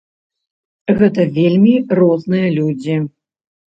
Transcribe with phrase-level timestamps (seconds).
[1.01, 2.95] Гэта вельмі розныя людзі.